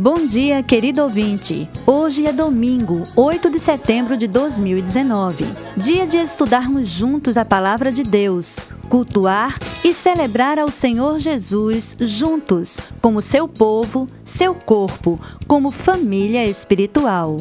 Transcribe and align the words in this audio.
Bom 0.00 0.28
dia, 0.28 0.62
querido 0.62 1.02
ouvinte. 1.02 1.68
Hoje 1.84 2.24
é 2.24 2.32
domingo, 2.32 3.02
8 3.16 3.50
de 3.50 3.58
setembro 3.58 4.16
de 4.16 4.28
2019. 4.28 5.44
Dia 5.76 6.06
de 6.06 6.18
estudarmos 6.18 6.86
juntos 6.86 7.36
a 7.36 7.44
palavra 7.44 7.90
de 7.90 8.04
Deus, 8.04 8.60
cultuar 8.88 9.58
e 9.82 9.92
celebrar 9.92 10.56
ao 10.56 10.70
Senhor 10.70 11.18
Jesus 11.18 11.96
juntos, 11.98 12.78
como 13.02 13.20
seu 13.20 13.48
povo, 13.48 14.06
seu 14.24 14.54
corpo, 14.54 15.20
como 15.48 15.72
família 15.72 16.46
espiritual. 16.46 17.36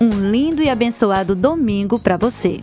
Um 0.00 0.30
lindo 0.30 0.62
e 0.62 0.70
abençoado 0.70 1.34
domingo 1.34 1.98
para 1.98 2.16
você. 2.16 2.60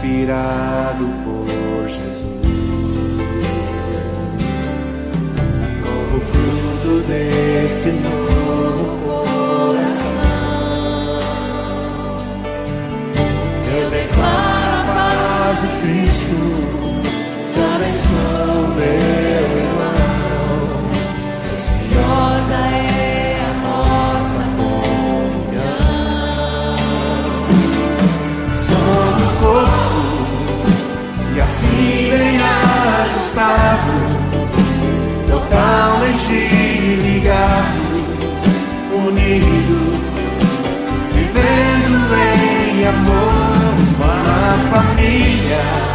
inspirado 0.00 1.06
por 1.24 1.39
aqui 36.30 36.96
ligados, 37.02 38.04
unidos, 39.06 40.00
vivendo 41.12 42.14
em 42.14 42.86
amor, 42.86 43.74
uma 43.96 44.70
família. 44.70 45.89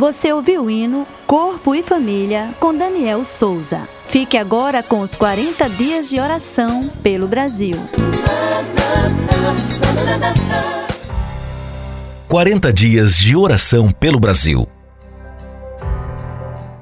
Você 0.00 0.32
ouviu 0.32 0.64
o 0.64 0.70
hino 0.70 1.06
Corpo 1.26 1.74
e 1.74 1.82
Família 1.82 2.54
com 2.58 2.74
Daniel 2.74 3.22
Souza. 3.22 3.86
Fique 4.08 4.38
agora 4.38 4.82
com 4.82 5.00
os 5.00 5.14
40 5.14 5.68
dias 5.68 6.08
de 6.08 6.18
oração 6.18 6.88
pelo 7.02 7.28
Brasil. 7.28 7.74
40 12.26 12.72
dias 12.72 13.14
de 13.14 13.36
oração 13.36 13.90
pelo 13.90 14.18
Brasil. 14.18 14.66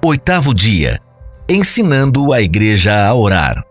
Oitavo 0.05 0.55
dia 0.55 1.01
ensinando 1.49 2.33
a 2.33 2.41
igreja 2.41 3.05
a 3.05 3.13
orar. 3.13 3.65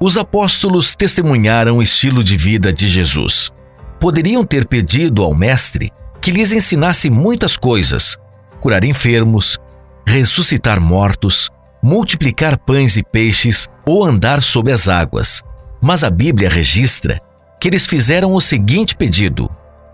Os 0.00 0.18
apóstolos 0.18 0.96
testemunharam 0.96 1.78
o 1.78 1.82
estilo 1.84 2.24
de 2.24 2.36
vida 2.36 2.72
de 2.72 2.88
Jesus. 2.88 3.52
Poderiam 4.00 4.42
ter 4.42 4.66
pedido 4.66 5.22
ao 5.22 5.32
Mestre 5.32 5.92
que 6.20 6.32
lhes 6.32 6.50
ensinasse 6.50 7.08
muitas 7.08 7.56
coisas, 7.56 8.18
curar 8.60 8.84
enfermos, 8.84 9.58
ressuscitar 10.06 10.80
mortos, 10.80 11.50
multiplicar 11.82 12.58
pães 12.58 12.96
e 12.96 13.02
peixes 13.02 13.68
ou 13.86 14.04
andar 14.04 14.42
sobre 14.42 14.72
as 14.72 14.88
águas. 14.88 15.42
Mas 15.80 16.04
a 16.04 16.10
Bíblia 16.10 16.48
registra 16.48 17.20
que 17.60 17.68
eles 17.68 17.86
fizeram 17.86 18.34
o 18.34 18.40
seguinte 18.40 18.94
pedido: 18.96 19.50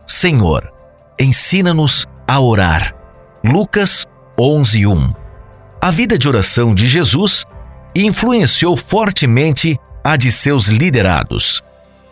Senhor, 0.07 0.73
ensina-nos 1.19 2.07
a 2.27 2.41
orar. 2.41 2.95
Lucas 3.45 4.07
11:1. 4.39 5.15
A 5.81 5.91
vida 5.91 6.19
de 6.19 6.29
oração 6.29 6.75
de 6.75 6.87
Jesus 6.87 7.45
influenciou 7.95 8.77
fortemente 8.77 9.79
a 10.03 10.17
de 10.17 10.31
seus 10.31 10.67
liderados. 10.67 11.63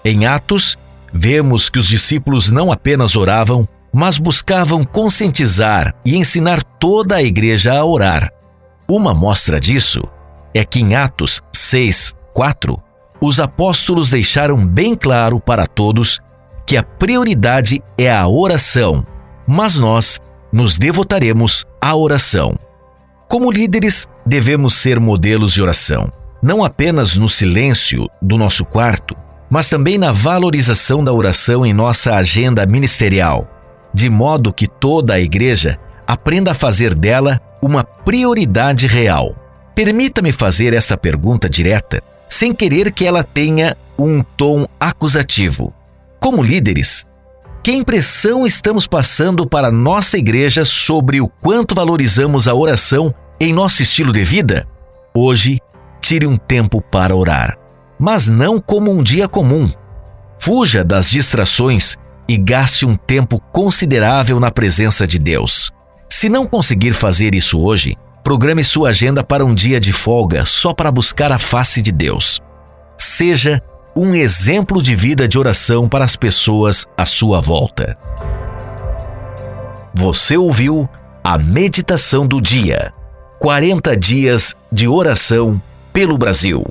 Em 0.04 0.26
Atos, 0.26 0.78
vemos 1.12 1.68
que 1.68 1.78
os 1.78 1.86
discípulos 1.86 2.50
não 2.50 2.70
apenas 2.70 3.16
oravam, 3.16 3.68
mas 3.94 4.18
buscavam 4.18 4.82
conscientizar 4.82 5.94
e 6.04 6.16
ensinar 6.16 6.64
toda 6.64 7.14
a 7.14 7.22
igreja 7.22 7.72
a 7.72 7.84
orar. 7.84 8.32
Uma 8.88 9.14
mostra 9.14 9.60
disso 9.60 10.02
é 10.52 10.64
que 10.64 10.80
em 10.80 10.96
Atos 10.96 11.40
6, 11.52 12.12
4, 12.34 12.76
os 13.20 13.38
apóstolos 13.38 14.10
deixaram 14.10 14.66
bem 14.66 14.96
claro 14.96 15.38
para 15.38 15.68
todos 15.68 16.20
que 16.66 16.76
a 16.76 16.82
prioridade 16.82 17.80
é 17.96 18.10
a 18.10 18.26
oração, 18.26 19.06
mas 19.46 19.78
nós 19.78 20.20
nos 20.52 20.76
devotaremos 20.76 21.64
à 21.80 21.94
oração. 21.94 22.58
Como 23.28 23.50
líderes, 23.50 24.08
devemos 24.26 24.74
ser 24.74 24.98
modelos 24.98 25.52
de 25.52 25.62
oração, 25.62 26.10
não 26.42 26.64
apenas 26.64 27.16
no 27.16 27.28
silêncio 27.28 28.08
do 28.20 28.36
nosso 28.36 28.64
quarto, 28.64 29.16
mas 29.48 29.68
também 29.68 29.98
na 29.98 30.10
valorização 30.10 31.04
da 31.04 31.12
oração 31.12 31.64
em 31.64 31.72
nossa 31.72 32.16
agenda 32.16 32.66
ministerial 32.66 33.53
de 33.94 34.10
modo 34.10 34.52
que 34.52 34.66
toda 34.66 35.14
a 35.14 35.20
igreja 35.20 35.78
aprenda 36.04 36.50
a 36.50 36.54
fazer 36.54 36.94
dela 36.94 37.40
uma 37.62 37.84
prioridade 37.84 38.88
real. 38.88 39.36
Permita-me 39.74 40.32
fazer 40.32 40.74
esta 40.74 40.96
pergunta 40.96 41.48
direta, 41.48 42.02
sem 42.28 42.52
querer 42.52 42.92
que 42.92 43.06
ela 43.06 43.22
tenha 43.22 43.76
um 43.98 44.22
tom 44.22 44.66
acusativo. 44.78 45.72
Como 46.20 46.42
líderes, 46.42 47.06
que 47.62 47.72
impressão 47.72 48.46
estamos 48.46 48.86
passando 48.86 49.46
para 49.46 49.70
nossa 49.70 50.18
igreja 50.18 50.64
sobre 50.64 51.20
o 51.20 51.28
quanto 51.28 51.74
valorizamos 51.74 52.46
a 52.46 52.54
oração 52.54 53.14
em 53.40 53.52
nosso 53.52 53.82
estilo 53.82 54.12
de 54.12 54.24
vida? 54.24 54.66
Hoje, 55.14 55.60
tire 56.00 56.26
um 56.26 56.36
tempo 56.36 56.82
para 56.82 57.16
orar, 57.16 57.56
mas 57.98 58.28
não 58.28 58.60
como 58.60 58.90
um 58.90 59.02
dia 59.02 59.28
comum. 59.28 59.70
Fuja 60.38 60.84
das 60.84 61.08
distrações 61.08 61.96
e 62.28 62.36
gaste 62.36 62.86
um 62.86 62.94
tempo 62.94 63.40
considerável 63.52 64.40
na 64.40 64.50
presença 64.50 65.06
de 65.06 65.18
Deus. 65.18 65.72
Se 66.08 66.28
não 66.28 66.46
conseguir 66.46 66.92
fazer 66.92 67.34
isso 67.34 67.60
hoje, 67.60 67.96
programe 68.22 68.64
sua 68.64 68.90
agenda 68.90 69.22
para 69.22 69.44
um 69.44 69.54
dia 69.54 69.80
de 69.80 69.92
folga 69.92 70.44
só 70.44 70.72
para 70.72 70.90
buscar 70.90 71.32
a 71.32 71.38
face 71.38 71.82
de 71.82 71.92
Deus. 71.92 72.40
Seja 72.96 73.62
um 73.96 74.14
exemplo 74.14 74.82
de 74.82 74.96
vida 74.96 75.28
de 75.28 75.38
oração 75.38 75.88
para 75.88 76.04
as 76.04 76.16
pessoas 76.16 76.86
à 76.96 77.04
sua 77.04 77.40
volta. 77.40 77.96
Você 79.94 80.36
ouviu 80.36 80.88
a 81.22 81.38
meditação 81.38 82.26
do 82.26 82.40
dia. 82.40 82.92
40 83.38 83.96
dias 83.96 84.56
de 84.72 84.88
oração 84.88 85.60
pelo 85.92 86.18
Brasil. 86.18 86.64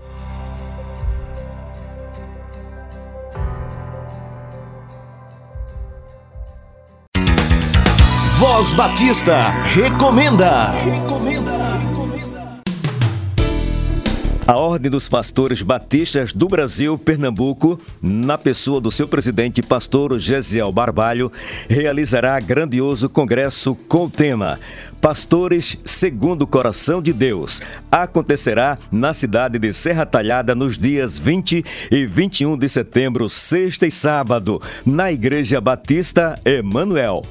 Voz 8.39 8.73
Batista 8.73 9.53
recomenda. 9.75 10.71
Recomenda. 10.83 11.72
A 14.45 14.57
Ordem 14.57 14.91
dos 14.91 15.07
Pastores 15.07 15.61
Batistas 15.61 16.33
do 16.33 16.49
Brasil, 16.49 16.97
Pernambuco, 16.97 17.79
na 18.01 18.37
pessoa 18.37 18.81
do 18.81 18.91
seu 18.91 19.07
presidente, 19.07 19.61
pastor 19.61 20.19
Gesiel 20.19 20.69
Barbalho, 20.69 21.31
realizará 21.69 22.37
grandioso 22.41 23.07
congresso 23.07 23.73
com 23.73 24.03
o 24.03 24.09
tema 24.09 24.59
Pastores 24.99 25.77
segundo 25.85 26.41
o 26.41 26.47
Coração 26.47 27.01
de 27.01 27.13
Deus. 27.13 27.61
Acontecerá 27.89 28.77
na 28.91 29.13
cidade 29.13 29.57
de 29.57 29.71
Serra 29.71 30.05
Talhada 30.05 30.53
nos 30.53 30.77
dias 30.77 31.17
20 31.17 31.63
e 31.89 32.05
21 32.05 32.57
de 32.57 32.67
setembro, 32.67 33.29
sexta 33.29 33.87
e 33.87 33.91
sábado, 33.91 34.61
na 34.85 35.09
Igreja 35.09 35.61
Batista 35.61 36.37
Emanuel. 36.43 37.21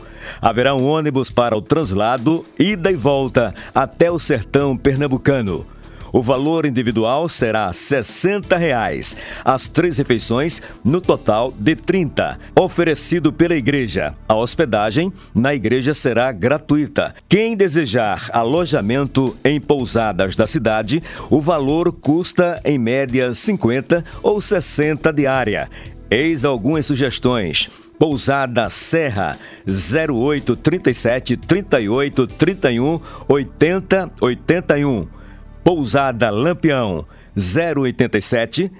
Haverá 0.40 0.74
um 0.74 0.86
ônibus 0.86 1.28
para 1.28 1.54
o 1.54 1.60
translado, 1.60 2.46
ida 2.58 2.90
e 2.90 2.94
volta 2.94 3.54
até 3.74 4.10
o 4.10 4.18
sertão 4.18 4.78
pernambucano. 4.78 5.66
O 6.12 6.20
valor 6.20 6.66
individual 6.66 7.26
será 7.26 7.72
60 7.72 8.54
reais, 8.58 9.16
as 9.42 9.66
três 9.66 9.96
refeições 9.96 10.60
no 10.84 11.00
total 11.00 11.54
de 11.58 11.74
30, 11.74 12.38
oferecido 12.54 13.32
pela 13.32 13.56
igreja. 13.56 14.14
A 14.28 14.36
hospedagem 14.36 15.10
na 15.34 15.54
igreja 15.54 15.94
será 15.94 16.30
gratuita. 16.30 17.14
Quem 17.26 17.56
desejar 17.56 18.28
alojamento 18.30 19.34
em 19.42 19.58
pousadas 19.58 20.36
da 20.36 20.46
cidade, 20.46 21.02
o 21.30 21.40
valor 21.40 21.90
custa 21.90 22.60
em 22.62 22.78
média 22.78 23.32
50 23.32 24.04
ou 24.22 24.42
60 24.42 25.10
diária. 25.14 25.70
Eis 26.10 26.44
algumas 26.44 26.84
sugestões. 26.84 27.70
Pousada 27.98 28.68
Serra 28.68 29.38
08 29.66 30.56
37 30.56 31.36
38 31.38 32.26
31 32.26 33.00
80 33.28 34.10
81. 34.20 35.21
Pousada 35.64 36.30
Lampião 36.30 37.06
087 37.36 38.70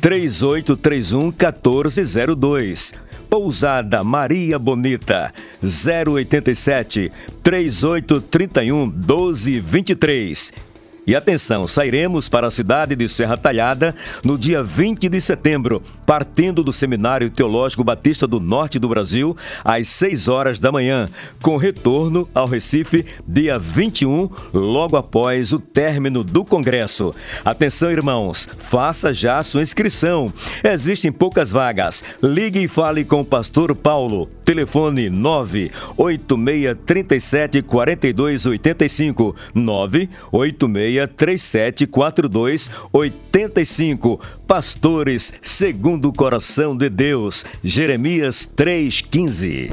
3831 0.00 1.32
1402. 1.32 2.94
Pousada 3.28 4.02
Maria 4.02 4.58
Bonita 4.58 5.32
087 5.62 7.12
3831 7.42 8.86
1223 8.86 10.69
e 11.06 11.16
atenção, 11.16 11.66
sairemos 11.66 12.28
para 12.28 12.46
a 12.46 12.50
cidade 12.50 12.94
de 12.94 13.08
Serra 13.08 13.36
Talhada 13.36 13.94
no 14.24 14.36
dia 14.36 14.62
20 14.62 15.08
de 15.08 15.20
setembro, 15.20 15.82
partindo 16.06 16.62
do 16.62 16.72
Seminário 16.72 17.30
Teológico 17.30 17.82
Batista 17.82 18.26
do 18.26 18.38
Norte 18.38 18.78
do 18.78 18.88
Brasil, 18.88 19.36
às 19.64 19.88
6 19.88 20.28
horas 20.28 20.58
da 20.58 20.70
manhã, 20.70 21.08
com 21.42 21.56
retorno 21.56 22.28
ao 22.34 22.46
Recife 22.46 23.04
dia 23.26 23.58
21, 23.58 24.28
logo 24.52 24.96
após 24.96 25.52
o 25.52 25.58
término 25.58 26.22
do 26.22 26.44
Congresso. 26.44 27.14
Atenção, 27.44 27.90
irmãos, 27.90 28.48
faça 28.58 29.12
já 29.12 29.42
sua 29.42 29.62
inscrição. 29.62 30.32
Existem 30.62 31.10
poucas 31.10 31.50
vagas. 31.50 32.04
Ligue 32.22 32.62
e 32.62 32.68
fale 32.68 33.04
com 33.04 33.20
o 33.20 33.24
pastor 33.24 33.74
Paulo. 33.74 34.28
Telefone 34.50 35.08
986 35.08 36.76
37 36.84 37.62
42 37.62 38.46
85 38.46 39.36
986 39.54 41.08
363742 41.16 42.68
85. 42.92 44.20
Pastores 44.48 45.32
segundo 45.40 46.08
o 46.08 46.12
coração 46.12 46.76
de 46.76 46.90
Deus. 46.90 47.44
Jeremias 47.62 48.44
3:15. 48.44 49.70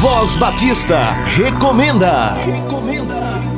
Voz 0.00 0.36
Batista 0.36 1.12
recomenda. 1.36 2.32
Recomenda. 2.32 3.57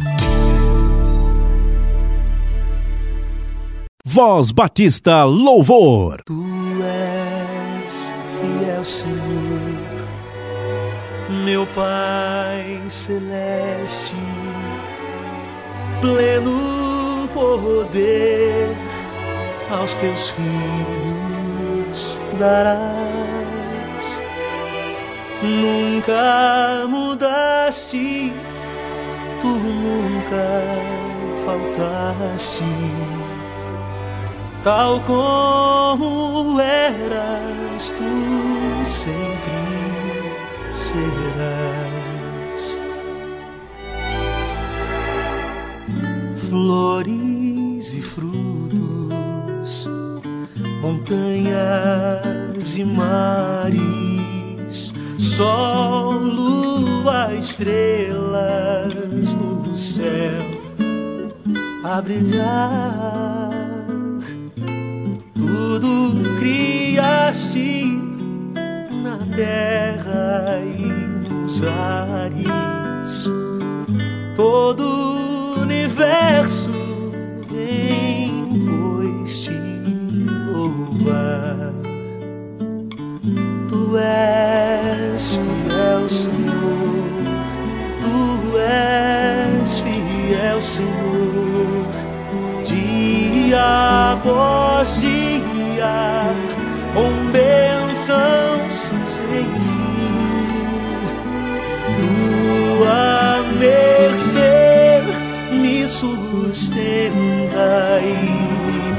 Voz 4.13 4.51
Batista 4.51 5.23
Louvor. 5.23 6.21
Tu 6.25 6.43
és 6.83 8.11
fiel, 8.35 8.83
Senhor, 8.83 10.01
meu 11.45 11.65
Pai 11.67 12.81
celeste, 12.89 14.17
pleno 16.01 17.29
poder 17.33 18.75
aos 19.69 19.95
teus 19.95 20.31
filhos 20.31 22.19
darás. 22.37 24.19
Nunca 25.41 26.85
mudaste, 26.89 28.33
tu 29.41 29.55
nunca 29.55 30.51
faltaste 31.45 33.20
tal 34.63 35.01
como 35.01 36.59
eras, 36.59 37.93
tu 37.97 38.85
sempre 38.85 39.51
serás. 40.71 42.77
Flores 46.49 47.93
e 47.93 48.01
frutos, 48.01 49.89
montanhas 50.81 52.77
e 52.77 52.85
mares, 52.85 54.93
sol, 55.17 56.19
lua, 56.19 57.33
estrelas 57.33 58.93
no 59.35 59.77
céu 59.77 60.61
a 61.83 62.01
brilhar 62.01 63.60
tudo 65.61 66.11
criaste 66.39 67.99
na 69.03 69.17
terra 69.35 70.59
e 70.65 70.87
nos 71.29 71.61
ares, 71.61 73.29
todo 74.35 74.83
o 74.83 75.61
universo 75.61 76.80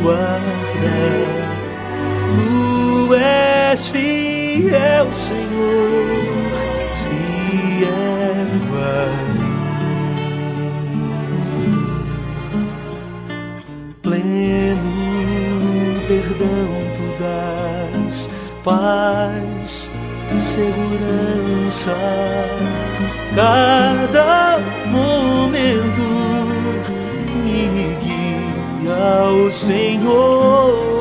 guarda. 0.03 0.43
Tu 2.37 3.15
és 3.15 3.87
fiel, 3.89 5.13
Senhor, 5.13 6.53
fiel 7.03 8.51
a 8.77 9.07
mim. 9.39 9.61
Pleno 14.03 14.93
perdão 16.09 16.71
tu 16.95 17.05
dás, 17.23 18.29
paz, 18.65 19.91
segurança. 20.39 21.97
Cada 23.35 24.32
Senhor 29.51 30.92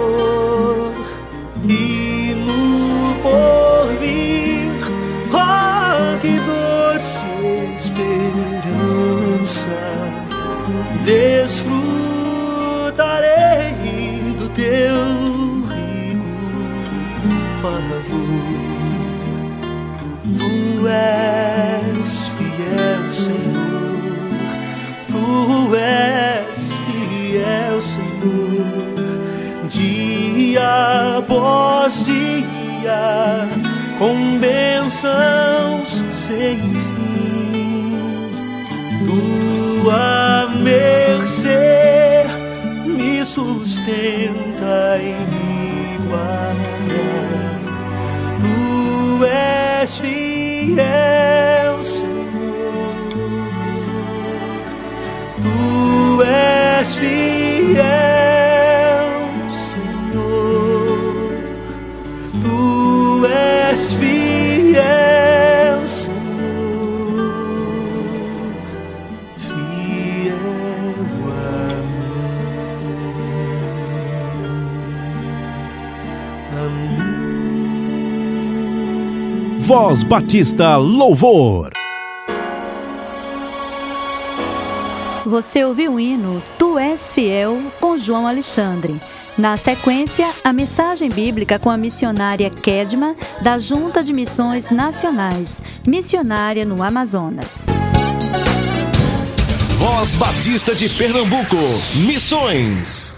Após 31.22 32.04
dia, 32.04 33.48
com 34.00 34.40
bênçãos 34.40 36.04
sem 36.10 36.58
fim. 36.58 37.96
Tua 39.06 40.50
mercê 40.64 42.26
me 42.86 43.24
sustenta 43.24 44.98
e 45.00 45.14
me 45.30 45.98
guarda. 46.08 47.04
Tu 48.42 49.26
és 49.26 49.98
Voz 79.92 80.04
Batista 80.04 80.78
Louvor. 80.78 81.74
Você 85.26 85.66
ouviu 85.66 85.96
o 85.96 86.00
hino 86.00 86.42
Tu 86.58 86.80
és 86.80 87.14
fiel 87.14 87.62
com 87.78 87.98
João 87.98 88.26
Alexandre. 88.26 88.96
Na 89.38 89.58
sequência, 89.58 90.32
a 90.46 90.54
mensagem 90.54 91.10
bíblica 91.10 91.60
com 91.60 91.70
a 91.70 91.76
missionária 91.76 92.50
Kedma, 92.50 93.18
da 93.42 93.60
Junta 93.60 94.02
de 94.02 94.14
Missões 94.14 94.70
Nacionais, 94.70 95.62
missionária 95.86 96.64
no 96.64 96.82
Amazonas. 96.82 97.66
Voz 99.78 100.14
Batista 100.14 100.74
de 100.74 100.88
Pernambuco. 100.88 101.58
Missões. 102.08 103.11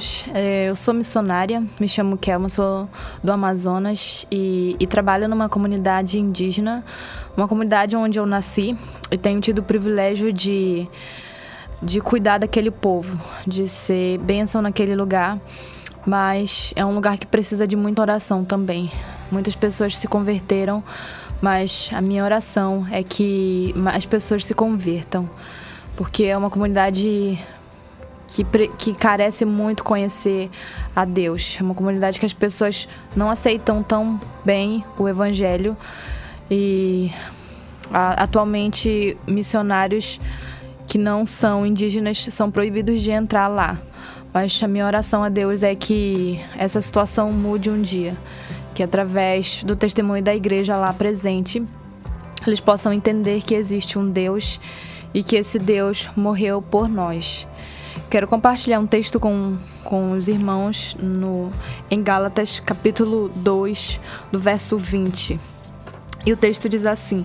Irmãos. 0.00 0.24
É, 0.34 0.68
Eu 0.68 0.74
sou 0.74 0.94
missionária, 0.94 1.62
me 1.78 1.88
chamo 1.88 2.16
Kelma, 2.16 2.48
sou 2.48 2.88
do 3.22 3.30
Amazonas 3.30 4.26
e, 4.30 4.74
e 4.80 4.86
trabalho 4.86 5.28
numa 5.28 5.48
comunidade 5.48 6.18
indígena, 6.18 6.82
uma 7.36 7.46
comunidade 7.46 7.96
onde 7.96 8.18
eu 8.18 8.26
nasci 8.26 8.76
e 9.10 9.18
tenho 9.18 9.40
tido 9.40 9.58
o 9.58 9.62
privilégio 9.62 10.32
de, 10.32 10.88
de 11.82 12.00
cuidar 12.00 12.38
daquele 12.38 12.70
povo, 12.70 13.18
de 13.46 13.68
ser 13.68 14.18
bênção 14.18 14.62
naquele 14.62 14.96
lugar, 14.96 15.38
mas 16.06 16.72
é 16.74 16.84
um 16.84 16.94
lugar 16.94 17.18
que 17.18 17.26
precisa 17.26 17.66
de 17.66 17.76
muita 17.76 18.00
oração 18.00 18.44
também. 18.44 18.90
Muitas 19.30 19.54
pessoas 19.54 19.96
se 19.96 20.08
converteram 20.08 20.82
mas 21.42 21.88
a 21.94 22.02
minha 22.02 22.22
oração 22.22 22.86
é 22.90 23.02
que 23.02 23.74
as 23.94 24.04
pessoas 24.04 24.44
se 24.44 24.52
convertam, 24.52 25.26
porque 25.96 26.24
é 26.24 26.36
uma 26.36 26.50
comunidade 26.50 27.38
que, 28.30 28.44
que 28.78 28.94
carece 28.94 29.44
muito 29.44 29.82
conhecer 29.82 30.50
a 30.94 31.04
Deus. 31.04 31.56
É 31.58 31.62
uma 31.62 31.74
comunidade 31.74 32.20
que 32.20 32.26
as 32.26 32.32
pessoas 32.32 32.88
não 33.14 33.30
aceitam 33.30 33.82
tão 33.82 34.20
bem 34.44 34.84
o 34.98 35.08
Evangelho 35.08 35.76
e 36.50 37.10
a, 37.92 38.22
atualmente 38.22 39.16
missionários 39.26 40.20
que 40.86 40.96
não 40.96 41.26
são 41.26 41.66
indígenas 41.66 42.24
são 42.30 42.50
proibidos 42.50 43.02
de 43.02 43.10
entrar 43.10 43.48
lá. 43.48 43.80
Mas 44.32 44.60
a 44.62 44.68
minha 44.68 44.86
oração 44.86 45.24
a 45.24 45.28
Deus 45.28 45.62
é 45.64 45.74
que 45.74 46.40
essa 46.56 46.80
situação 46.80 47.32
mude 47.32 47.68
um 47.68 47.82
dia, 47.82 48.16
que 48.74 48.82
através 48.82 49.64
do 49.64 49.74
testemunho 49.74 50.22
da 50.22 50.34
igreja 50.34 50.76
lá 50.76 50.92
presente, 50.92 51.62
eles 52.46 52.60
possam 52.60 52.92
entender 52.92 53.42
que 53.42 53.54
existe 53.54 53.98
um 53.98 54.08
Deus 54.08 54.60
e 55.12 55.24
que 55.24 55.34
esse 55.34 55.58
Deus 55.58 56.08
morreu 56.16 56.62
por 56.62 56.88
nós. 56.88 57.46
Quero 58.10 58.26
compartilhar 58.26 58.80
um 58.80 58.88
texto 58.88 59.20
com, 59.20 59.56
com 59.84 60.10
os 60.10 60.26
irmãos 60.26 60.96
no, 61.00 61.52
em 61.88 62.02
Gálatas, 62.02 62.58
capítulo 62.58 63.28
2, 63.36 64.00
do 64.32 64.38
verso 64.40 64.76
20. 64.76 65.38
E 66.26 66.32
o 66.32 66.36
texto 66.36 66.68
diz 66.68 66.84
assim: 66.86 67.24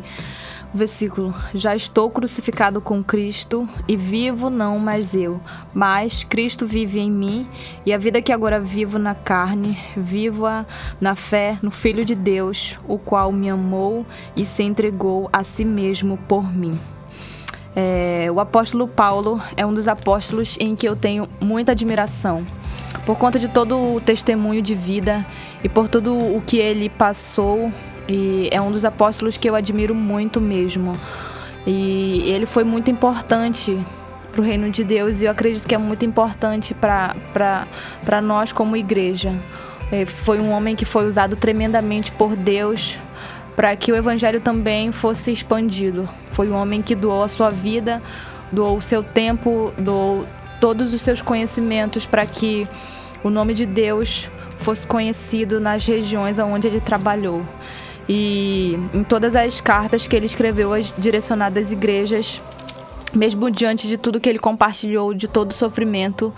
versículo: 0.71 1.33
Já 1.55 1.75
estou 1.75 2.11
crucificado 2.11 2.79
com 2.79 3.03
Cristo 3.03 3.67
e 3.87 3.97
vivo 3.97 4.51
não 4.51 4.77
mais 4.77 5.15
eu, 5.15 5.41
mas 5.73 6.23
Cristo 6.23 6.67
vive 6.67 6.99
em 6.99 7.09
mim, 7.09 7.47
e 7.83 7.91
a 7.91 7.97
vida 7.97 8.21
que 8.21 8.31
agora 8.31 8.59
vivo 8.59 8.99
na 8.99 9.15
carne, 9.15 9.79
vivo-a 9.97 10.67
na 11.01 11.15
fé 11.15 11.57
no 11.63 11.71
Filho 11.71 12.05
de 12.05 12.13
Deus, 12.13 12.77
o 12.87 12.99
qual 12.99 13.31
me 13.31 13.49
amou 13.49 14.05
e 14.35 14.45
se 14.45 14.61
entregou 14.61 15.31
a 15.33 15.43
si 15.43 15.65
mesmo 15.65 16.15
por 16.27 16.43
mim. 16.53 16.77
É, 17.75 18.29
o 18.31 18.39
apóstolo 18.39 18.87
Paulo 18.87 19.41
é 19.57 19.65
um 19.65 19.73
dos 19.73 19.87
apóstolos 19.87 20.57
em 20.59 20.75
que 20.75 20.87
eu 20.87 20.95
tenho 20.95 21.27
muita 21.41 21.73
admiração, 21.73 22.45
por 23.05 23.17
conta 23.17 23.37
de 23.37 23.49
todo 23.49 23.95
o 23.95 23.99
testemunho 23.99 24.61
de 24.61 24.73
vida 24.73 25.25
e 25.63 25.67
por 25.67 25.89
tudo 25.89 26.15
o 26.15 26.41
que 26.45 26.57
ele 26.57 26.89
passou 26.89 27.71
e 28.07 28.47
é 28.51 28.61
um 28.61 28.71
dos 28.71 28.85
apóstolos 28.85 29.35
que 29.35 29.49
eu 29.49 29.55
admiro 29.55 29.93
muito 29.93 30.39
mesmo. 30.39 30.93
E 31.67 32.23
ele 32.27 32.45
foi 32.45 32.63
muito 32.63 32.89
importante 32.89 33.77
para 34.31 34.41
o 34.41 34.43
reino 34.43 34.69
de 34.69 34.83
Deus 34.83 35.21
e 35.21 35.25
eu 35.25 35.31
acredito 35.31 35.67
que 35.67 35.73
é 35.73 35.77
muito 35.77 36.05
importante 36.05 36.73
para 36.73 38.21
nós 38.21 38.51
como 38.51 38.77
igreja. 38.77 39.33
É, 39.91 40.05
foi 40.05 40.39
um 40.39 40.51
homem 40.51 40.75
que 40.75 40.85
foi 40.85 41.05
usado 41.05 41.35
tremendamente 41.35 42.11
por 42.11 42.35
Deus 42.35 42.97
para 43.55 43.75
que 43.75 43.91
o 43.91 43.95
evangelho 43.95 44.41
também 44.41 44.91
fosse 44.91 45.31
expandido. 45.31 46.07
Foi 46.31 46.49
um 46.49 46.55
homem 46.55 46.81
que 46.81 46.93
doou 46.93 47.23
a 47.23 47.27
sua 47.27 47.49
vida, 47.49 48.01
doou 48.51 48.77
o 48.77 48.81
seu 48.81 49.01
tempo, 49.01 49.73
doou 49.77 50.25
todos 50.59 50.93
os 50.93 51.01
seus 51.01 51.21
conhecimentos 51.21 52.05
para 52.05 52.25
que 52.25 52.67
o 53.23 53.29
nome 53.29 53.53
de 53.53 53.65
Deus 53.65 54.29
fosse 54.57 54.85
conhecido 54.85 55.59
nas 55.59 55.85
regiões 55.85 56.39
onde 56.39 56.67
ele 56.67 56.79
trabalhou. 56.79 57.43
E 58.07 58.77
em 58.93 59.03
todas 59.03 59.35
as 59.35 59.59
cartas 59.59 60.05
que 60.05 60.15
ele 60.15 60.25
escreveu 60.25 60.71
direcionadas 60.97 61.67
às 61.67 61.71
igrejas, 61.71 62.41
mesmo 63.15 63.49
diante 63.49 63.87
de 63.87 63.97
tudo 63.97 64.19
que 64.19 64.29
ele 64.29 64.39
compartilhou, 64.39 65.13
de 65.13 65.27
todo 65.27 65.51
o 65.51 65.53
sofrimento, 65.53 66.33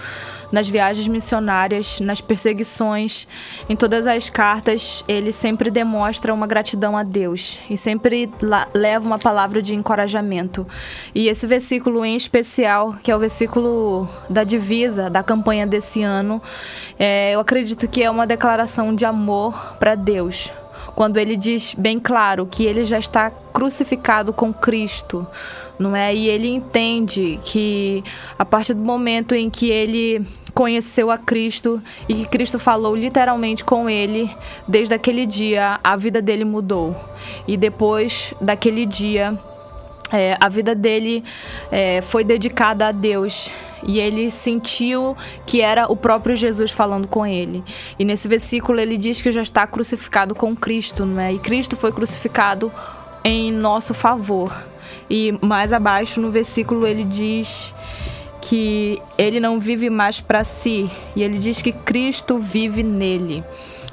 nas 0.51 0.69
viagens 0.69 1.07
missionárias, 1.07 2.00
nas 2.00 2.22
perseguições, 2.22 3.27
em 3.67 3.75
todas 3.75 4.07
as 4.07 4.29
cartas, 4.29 5.03
ele 5.07 5.31
sempre 5.31 5.69
demonstra 5.69 6.34
uma 6.34 6.48
gratidão 6.48 6.96
a 6.96 7.03
Deus 7.03 7.60
e 7.69 7.75
sempre 7.75 8.31
leva 8.74 9.05
uma 9.05 9.19
palavra 9.19 9.62
de 9.62 9.75
encorajamento. 9.75 10.65
E 11.13 11.27
esse 11.27 11.46
versículo 11.46 12.05
em 12.05 12.15
especial, 12.15 12.96
que 13.03 13.12
é 13.12 13.15
o 13.15 13.19
versículo 13.19 14.07
da 14.29 14.43
divisa 14.43 15.10
da 15.10 15.24
campanha 15.24 15.67
desse 15.67 16.01
ano, 16.01 16.41
é, 16.98 17.32
eu 17.32 17.39
acredito 17.39 17.88
que 17.88 18.04
é 18.04 18.10
uma 18.10 18.25
declaração 18.25 18.95
de 18.95 19.06
amor 19.06 19.75
para 19.80 19.95
Deus 19.95 20.51
quando 20.97 21.17
ele 21.17 21.38
diz 21.38 21.75
bem 21.75 21.99
claro 21.99 22.47
que 22.47 22.65
ele 22.65 22.84
já 22.84 22.97
está 22.97 23.30
crucificado 23.54 24.34
com 24.34 24.51
Cristo, 24.51 25.28
não 25.79 25.95
é? 25.95 26.13
E 26.13 26.27
ele 26.27 26.47
entende 26.47 27.39
que 27.43 28.03
a 28.37 28.45
partir 28.45 28.73
do 28.73 28.81
momento 28.81 29.35
em 29.35 29.49
que 29.49 29.69
ele 29.69 30.25
conheceu 30.53 31.11
a 31.11 31.17
Cristo 31.17 31.81
e 32.09 32.15
que 32.15 32.25
Cristo 32.25 32.57
falou 32.57 32.95
literalmente 32.95 33.63
com 33.63 33.87
ele, 33.89 34.29
desde 34.67 34.93
aquele 34.93 35.25
dia 35.25 35.79
a 35.83 35.95
vida 35.95 36.21
dele 36.21 36.43
mudou. 36.43 36.95
E 37.47 37.55
depois 37.55 38.33
daquele 38.41 38.85
dia, 38.85 39.37
é, 40.11 40.35
a 40.39 40.49
vida 40.49 40.73
dele 40.73 41.23
é, 41.71 42.01
foi 42.01 42.23
dedicada 42.23 42.87
a 42.87 42.91
Deus 42.91 43.51
e 43.83 43.99
ele 43.99 44.31
sentiu 44.31 45.15
que 45.45 45.61
era 45.61 45.91
o 45.91 45.95
próprio 45.95 46.35
Jesus 46.35 46.71
falando 46.71 47.07
com 47.07 47.25
ele. 47.25 47.63
E 47.99 48.03
nesse 48.03 48.27
versículo 48.27 48.79
ele 48.79 48.97
diz 48.97 49.21
que 49.21 49.31
já 49.31 49.41
está 49.41 49.67
crucificado 49.67 50.33
com 50.33 50.55
Cristo, 50.55 51.05
não 51.05 51.21
é? 51.21 51.33
E 51.33 51.39
Cristo 51.39 51.75
foi 51.75 51.91
crucificado 51.91 52.71
em 53.23 53.51
nosso 53.51 53.93
favor. 53.93 54.51
E 55.10 55.38
mais 55.41 55.72
abaixo 55.72 56.20
no 56.20 56.30
versículo 56.30 56.86
ele 56.86 57.04
diz 57.04 57.74
que 58.41 59.02
ele 59.17 59.39
não 59.39 59.60
vive 59.60 59.89
mais 59.89 60.20
para 60.20 60.43
si, 60.43 60.89
e 61.15 61.24
ele 61.24 61.38
diz 61.38 61.62
que 61.62 61.72
Cristo 61.72 62.39
vive 62.39 62.84
nele 62.84 63.43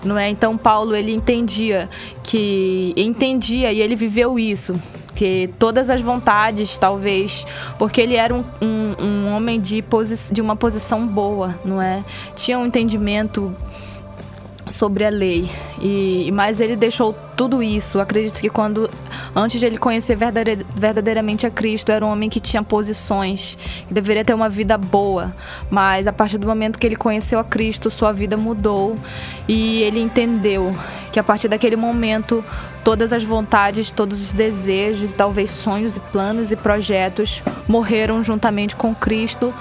não 0.05 0.19
é? 0.19 0.29
Então 0.29 0.57
Paulo 0.57 0.95
ele 0.95 1.13
entendia 1.13 1.89
que 2.23 2.93
entendia 2.97 3.73
e 3.73 3.81
ele 3.81 3.97
viveu 3.97 4.39
isso, 4.39 4.81
que 5.15 5.51
todas 5.59 5.91
as 5.91 6.01
vontades, 6.01 6.77
talvez, 6.77 7.47
porque 7.79 8.01
ele 8.01 8.15
era 8.15 8.35
um, 8.35 8.45
um, 8.61 9.05
um 9.05 9.33
homem 9.33 9.61
de, 9.61 9.83
de 10.33 10.41
uma 10.41 10.55
posição 10.57 11.07
boa, 11.07 11.59
não 11.65 11.81
é? 11.81 12.05
Tinha 12.37 12.59
um 12.59 12.67
entendimento 12.67 13.55
sobre 14.67 15.05
a 15.05 15.11
lei. 15.11 15.49
E 15.81 16.31
mas 16.33 16.61
ele 16.61 16.77
deixou 16.77 17.15
tudo 17.37 17.63
isso. 17.63 18.01
Acredito 18.01 18.41
que 18.41 18.49
quando 18.49 18.91
antes 19.35 19.61
de 19.61 19.67
ele 19.67 19.79
conhecer 19.79 20.17
verdadeiramente 20.17 21.47
a 21.47 21.51
Cristo, 21.51 21.91
era 21.91 22.05
um 22.05 22.09
homem 22.09 22.29
que 22.29 22.41
tinha 22.41 22.63
posições, 22.63 23.57
que 23.89 23.95
deveria 23.95 24.25
ter 24.25 24.35
uma 24.35 24.49
vida 24.49 24.79
boa. 24.79 25.35
Mas 25.71 26.07
a 26.07 26.13
partir 26.13 26.39
do 26.39 26.47
momento 26.47 26.79
que 26.79 26.87
ele 26.87 26.97
conheceu 26.97 27.39
a 27.39 27.45
Cristo, 27.45 27.91
sua 27.91 28.13
vida 28.13 28.37
mudou 28.37 28.97
e 29.49 29.83
ele 29.83 30.01
entendeu 30.01 30.75
que 31.13 31.21
a 31.21 31.23
partir 31.23 31.49
daquele 31.49 31.77
momento 31.77 32.45
todas 32.83 33.13
as 33.13 33.25
vontades, 33.25 33.91
todos 33.91 34.21
os 34.21 34.33
desejos, 34.33 35.13
talvez 35.13 35.51
sonhos 35.51 35.97
e 35.97 36.01
planos 36.01 36.53
e 36.53 36.57
projetos 36.57 37.43
morreram 37.67 38.23
juntamente 38.23 38.77
com 38.77 38.95
Cristo 38.95 39.55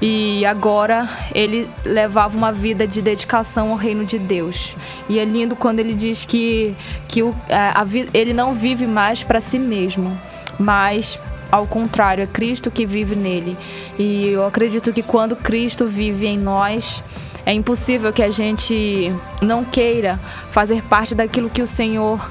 e 0.00 0.44
agora 0.44 1.08
ele 1.34 1.68
levava 1.84 2.36
uma 2.36 2.52
vida 2.52 2.86
de 2.86 3.00
dedicação 3.00 3.70
ao 3.70 3.76
reino 3.76 4.04
de 4.04 4.18
Deus. 4.18 4.76
E 5.08 5.18
é 5.18 5.24
lindo 5.24 5.56
quando 5.56 5.78
ele 5.78 5.94
diz 5.94 6.24
que, 6.24 6.74
que 7.08 7.22
o, 7.22 7.34
a, 7.50 7.82
a, 7.82 7.86
ele 8.12 8.32
não 8.32 8.54
vive 8.54 8.86
mais 8.86 9.22
para 9.22 9.40
si 9.40 9.58
mesmo, 9.58 10.18
mas 10.58 11.18
ao 11.50 11.68
contrário, 11.68 12.24
é 12.24 12.26
Cristo 12.26 12.68
que 12.68 12.84
vive 12.84 13.14
nele. 13.14 13.56
E 13.96 14.26
eu 14.26 14.44
acredito 14.44 14.92
que 14.92 15.04
quando 15.04 15.36
Cristo 15.36 15.86
vive 15.86 16.26
em 16.26 16.36
nós, 16.36 17.02
é 17.46 17.52
impossível 17.52 18.12
que 18.12 18.22
a 18.22 18.30
gente 18.30 19.12
não 19.40 19.64
queira 19.64 20.18
fazer 20.50 20.82
parte 20.82 21.14
daquilo 21.14 21.48
que 21.48 21.62
o 21.62 21.66
Senhor 21.66 22.28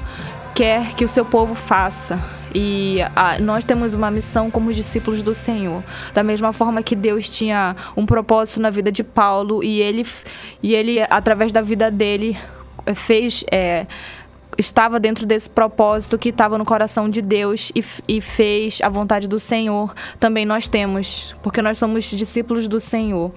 quer 0.54 0.94
que 0.94 1.04
o 1.04 1.08
seu 1.08 1.24
povo 1.24 1.54
faça. 1.54 2.18
E 2.54 2.98
a, 3.16 3.38
nós 3.40 3.64
temos 3.64 3.94
uma 3.94 4.10
missão 4.10 4.50
como 4.50 4.72
discípulos 4.72 5.22
do 5.22 5.34
Senhor. 5.34 5.82
Da 6.12 6.22
mesma 6.22 6.52
forma 6.52 6.82
que 6.82 6.94
Deus 6.94 7.28
tinha 7.28 7.74
um 7.96 8.06
propósito 8.06 8.60
na 8.60 8.70
vida 8.70 8.92
de 8.92 9.02
Paulo 9.02 9.62
e 9.62 9.80
ele, 9.80 10.06
e 10.62 10.74
ele 10.74 11.00
através 11.10 11.52
da 11.52 11.60
vida 11.60 11.90
dele, 11.90 12.38
fez. 12.94 13.44
É, 13.50 13.86
estava 14.56 15.00
dentro 15.00 15.26
desse 15.26 15.50
propósito 15.50 16.18
que 16.18 16.28
estava 16.28 16.56
no 16.56 16.64
coração 16.64 17.08
de 17.08 17.20
Deus 17.20 17.72
e, 17.74 17.84
e, 18.06 18.20
fez 18.20 18.78
a 18.82 18.88
vontade 18.88 19.28
do 19.28 19.40
Senhor, 19.40 19.92
também 20.20 20.46
nós 20.46 20.68
temos, 20.68 21.34
porque 21.42 21.60
nós 21.60 21.76
somos 21.76 22.04
discípulos 22.04 22.68
do 22.68 22.78
Senhor. 22.78 23.32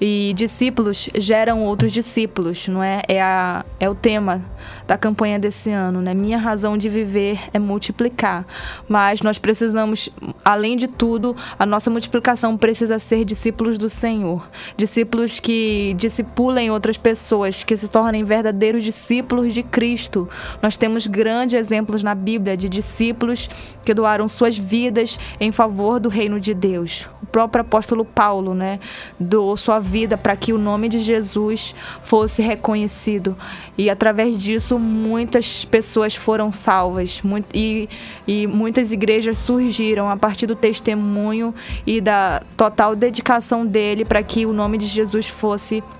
E 0.00 0.32
discípulos 0.34 1.08
geram 1.14 1.62
outros 1.62 1.90
discípulos, 1.90 2.68
não 2.68 2.82
é? 2.82 3.02
É, 3.08 3.22
a, 3.22 3.64
é 3.80 3.88
o 3.88 3.94
tema 3.94 4.44
da 4.86 4.98
campanha 4.98 5.38
desse 5.38 5.70
ano, 5.70 6.02
né? 6.02 6.12
Minha 6.12 6.38
razão 6.38 6.76
de 6.76 6.88
viver 6.88 7.38
é 7.52 7.58
multiplicar. 7.58 8.46
Mas 8.88 9.22
nós 9.22 9.38
precisamos, 9.38 10.10
além 10.44 10.76
de 10.76 10.86
tudo, 10.86 11.34
a 11.58 11.64
nossa 11.64 11.90
multiplicação 11.90 12.56
precisa 12.56 12.98
ser 12.98 13.24
discípulos 13.24 13.78
do 13.78 13.88
Senhor. 13.88 14.46
Discípulos 14.76 15.40
que 15.40 15.94
discipulem 15.96 16.70
outras 16.70 16.98
pessoas, 16.98 17.64
que 17.64 17.76
se 17.76 17.88
tornem 17.88 18.22
verdadeiros 18.22 18.84
discípulos 18.84 19.54
de 19.54 19.62
Cristo. 19.62 20.28
Nós 20.62 20.76
temos 20.76 21.06
grandes 21.06 21.58
exemplos 21.58 22.02
na 22.02 22.14
Bíblia 22.14 22.56
de 22.56 22.68
discípulos 22.68 23.48
que 23.82 23.94
doaram 23.94 24.28
suas 24.28 24.58
vidas 24.58 25.18
em 25.40 25.50
favor 25.50 25.98
do 25.98 26.08
reino 26.08 26.38
de 26.38 26.52
Deus. 26.52 27.08
Próprio 27.36 27.62
apóstolo 27.62 28.04
Paulo, 28.04 28.54
né? 28.54 28.78
Doou 29.18 29.56
sua 29.56 29.78
vida 29.78 30.16
para 30.16 30.36
que 30.36 30.52
o 30.52 30.58
nome 30.58 30.88
de 30.88 30.98
Jesus 30.98 31.74
fosse 32.02 32.42
reconhecido. 32.42 33.36
E 33.76 33.90
através 33.90 34.40
disso, 34.40 34.66
isso, 34.66 34.78
muitas 34.78 35.64
pessoas 35.64 36.14
foram 36.14 36.52
salvas 36.52 37.22
muito, 37.22 37.46
e, 37.54 37.88
e 38.26 38.46
muitas 38.46 38.92
igrejas 38.92 39.38
surgiram 39.38 40.10
a 40.10 40.16
partir 40.16 40.46
do 40.46 40.56
testemunho 40.56 41.54
e 41.86 42.00
da 42.00 42.42
total 42.56 42.96
dedicação 42.96 43.64
dele 43.64 44.04
para 44.04 44.22
que 44.22 44.44
o 44.44 44.52
nome 44.52 44.78
de 44.78 44.86
Jesus 44.86 45.28
fosse 45.28 45.76
reconhecido. 45.76 45.95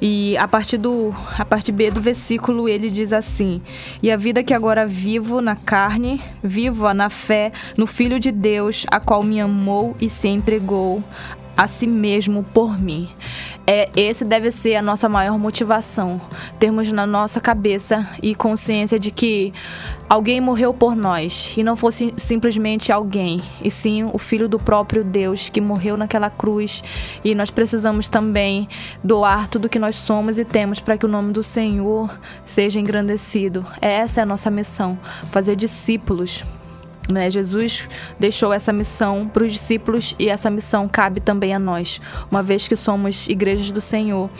E 0.00 0.36
a 0.36 0.46
partir 0.46 0.78
do 0.78 1.14
a 1.38 1.44
parte 1.44 1.72
B 1.72 1.90
do 1.90 2.00
versículo 2.00 2.68
ele 2.68 2.88
diz 2.88 3.12
assim: 3.12 3.60
"E 4.02 4.10
a 4.10 4.16
vida 4.16 4.42
que 4.42 4.54
agora 4.54 4.86
vivo 4.86 5.40
na 5.40 5.56
carne, 5.56 6.20
vivo-a 6.42 6.94
na 6.94 7.10
fé 7.10 7.52
no 7.76 7.86
filho 7.86 8.20
de 8.20 8.30
Deus, 8.30 8.86
a 8.90 9.00
qual 9.00 9.22
me 9.22 9.40
amou 9.40 9.96
e 10.00 10.08
se 10.08 10.28
entregou 10.28 11.02
a 11.56 11.66
si 11.66 11.86
mesmo 11.86 12.44
por 12.44 12.80
mim." 12.80 13.08
É, 13.72 13.88
esse 13.94 14.24
deve 14.24 14.50
ser 14.50 14.74
a 14.74 14.82
nossa 14.82 15.08
maior 15.08 15.38
motivação. 15.38 16.20
Termos 16.58 16.90
na 16.90 17.06
nossa 17.06 17.40
cabeça 17.40 18.04
e 18.20 18.34
consciência 18.34 18.98
de 18.98 19.12
que 19.12 19.54
alguém 20.08 20.40
morreu 20.40 20.74
por 20.74 20.96
nós 20.96 21.54
e 21.56 21.62
não 21.62 21.76
fosse 21.76 22.12
simplesmente 22.16 22.90
alguém, 22.90 23.40
e 23.62 23.70
sim 23.70 24.02
o 24.12 24.18
filho 24.18 24.48
do 24.48 24.58
próprio 24.58 25.04
Deus 25.04 25.48
que 25.48 25.60
morreu 25.60 25.96
naquela 25.96 26.28
cruz. 26.28 26.82
E 27.22 27.32
nós 27.32 27.48
precisamos 27.48 28.08
também 28.08 28.68
doar 29.04 29.46
tudo 29.46 29.68
que 29.68 29.78
nós 29.78 29.94
somos 29.94 30.36
e 30.36 30.44
temos 30.44 30.80
para 30.80 30.98
que 30.98 31.06
o 31.06 31.08
nome 31.08 31.32
do 31.32 31.40
Senhor 31.44 32.18
seja 32.44 32.80
engrandecido. 32.80 33.64
Essa 33.80 34.20
é 34.20 34.22
a 34.24 34.26
nossa 34.26 34.50
missão: 34.50 34.98
fazer 35.30 35.54
discípulos 35.54 36.42
né? 37.08 37.30
Jesus 37.30 37.88
deixou 38.18 38.52
essa 38.52 38.72
missão 38.72 39.28
para 39.28 39.44
os 39.44 39.52
discípulos 39.52 40.14
e 40.18 40.28
essa 40.28 40.50
missão 40.50 40.88
cabe 40.88 41.20
também 41.20 41.54
a 41.54 41.58
nós, 41.58 42.00
uma 42.30 42.42
vez 42.42 42.68
que 42.68 42.76
somos 42.76 43.28
igrejas 43.28 43.72
do 43.72 43.80
Senhor. 43.80 44.30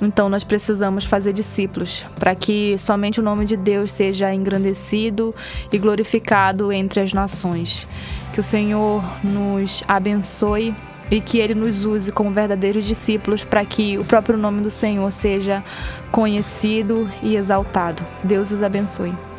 Então 0.00 0.28
nós 0.28 0.44
precisamos 0.44 1.04
fazer 1.04 1.32
discípulos 1.32 2.04
para 2.18 2.34
que 2.34 2.76
somente 2.78 3.20
o 3.20 3.22
nome 3.22 3.44
de 3.44 3.56
Deus 3.56 3.92
seja 3.92 4.32
engrandecido 4.32 5.34
e 5.72 5.78
glorificado 5.78 6.72
entre 6.72 7.00
as 7.00 7.12
nações. 7.12 7.86
Que 8.32 8.40
o 8.40 8.42
Senhor 8.42 9.02
nos 9.22 9.82
abençoe 9.86 10.74
e 11.10 11.20
que 11.20 11.38
ele 11.38 11.54
nos 11.54 11.84
use 11.84 12.10
como 12.10 12.30
verdadeiros 12.30 12.86
discípulos 12.86 13.44
para 13.44 13.64
que 13.64 13.98
o 13.98 14.04
próprio 14.04 14.38
nome 14.38 14.62
do 14.62 14.70
Senhor 14.70 15.10
seja 15.12 15.62
conhecido 16.10 17.10
e 17.22 17.36
exaltado. 17.36 18.02
Deus 18.24 18.50
os 18.50 18.62
abençoe. 18.62 19.31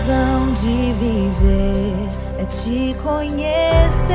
Razão 0.00 0.52
de 0.54 0.92
viver 0.94 2.08
é 2.38 2.44
te 2.46 2.96
conhecer, 3.02 4.08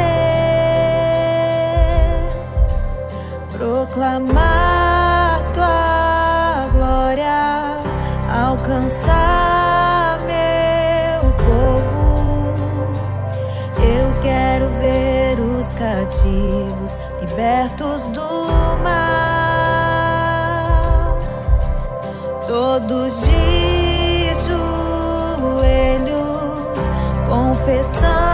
proclamar 3.52 5.44
tua 5.54 6.68
glória, 6.74 7.78
alcançar 8.48 10.20
meu 10.26 11.32
povo. 11.46 12.56
Eu 13.78 14.22
quero 14.24 14.70
ver 14.80 15.40
os 15.40 15.68
cativos 15.74 16.98
libertos 17.22 18.08
do 18.08 18.48
mal. 18.84 19.06
Todos 22.48 23.22
dias 23.22 23.65
confessando 27.66 28.25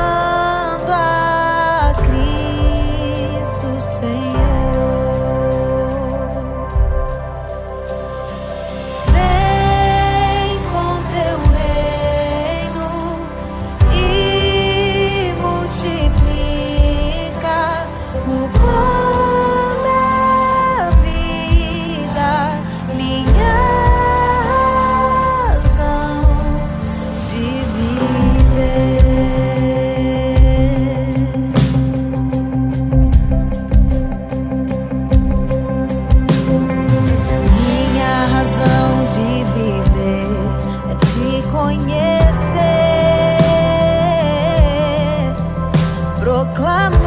crime 46.61 47.00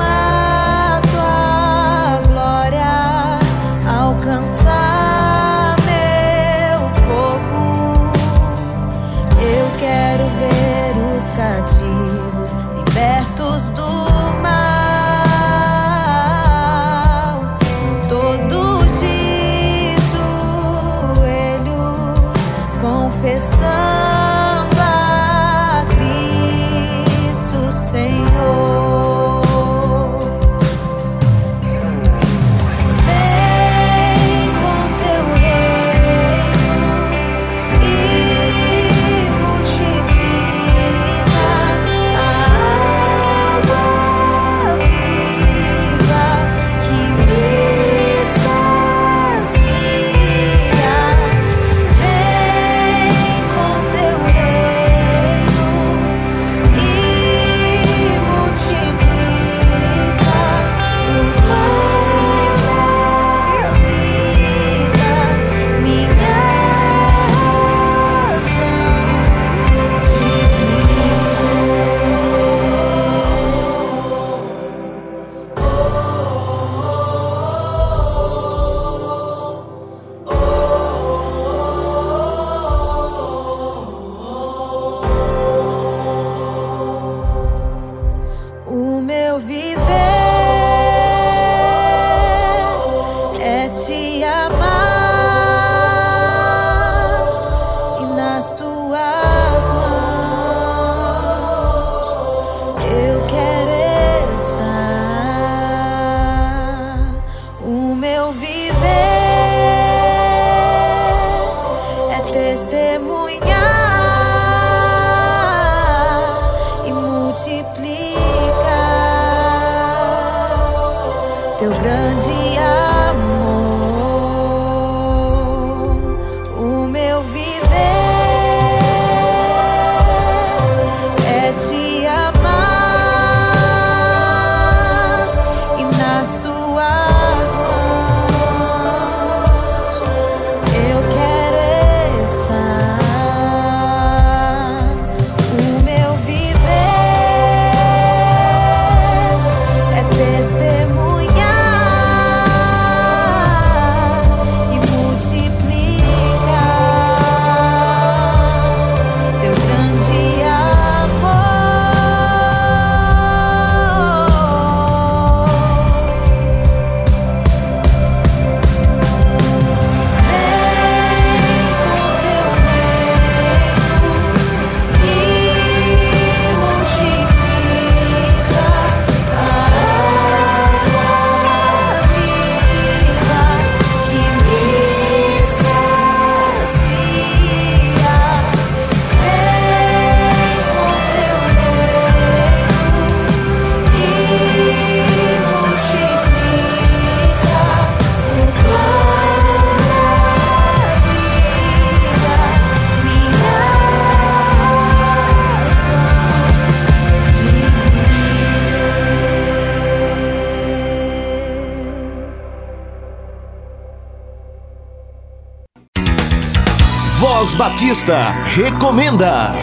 Batista 217.57 218.35
recomenda. 218.57 219.55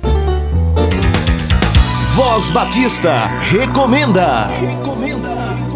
Voz 2.14 2.50
Batista 2.50 3.26
recomenda. 3.40 4.46
Recomenda. 4.46 5.69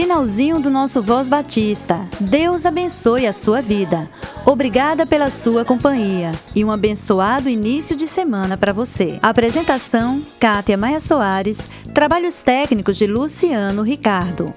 Finalzinho 0.00 0.60
do 0.60 0.70
nosso 0.70 1.02
Voz 1.02 1.28
Batista. 1.28 2.06
Deus 2.20 2.64
abençoe 2.64 3.26
a 3.26 3.32
sua 3.32 3.60
vida. 3.60 4.08
Obrigada 4.46 5.04
pela 5.04 5.28
sua 5.28 5.64
companhia 5.64 6.30
e 6.54 6.64
um 6.64 6.70
abençoado 6.70 7.48
início 7.48 7.96
de 7.96 8.06
semana 8.06 8.56
para 8.56 8.72
você. 8.72 9.18
Apresentação: 9.20 10.22
Kátia 10.38 10.76
Maia 10.76 11.00
Soares. 11.00 11.68
Trabalhos 11.92 12.36
técnicos 12.36 12.96
de 12.96 13.08
Luciano 13.08 13.82
Ricardo. 13.82 14.54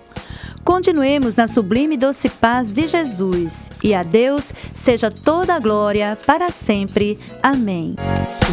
Continuemos 0.64 1.36
na 1.36 1.48
sublime 1.48 1.96
e 1.96 1.98
doce 1.98 2.30
paz 2.30 2.72
de 2.72 2.88
Jesus. 2.88 3.72
E 3.82 3.96
a 3.96 4.04
Deus 4.04 4.54
seja 4.76 5.10
toda 5.10 5.56
a 5.56 5.60
glória 5.60 6.16
para 6.24 6.52
sempre. 6.52 7.18
Amém. 7.42 7.96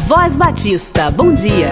Voz 0.07 0.35
Batista, 0.35 1.11
bom 1.11 1.31
dia. 1.31 1.71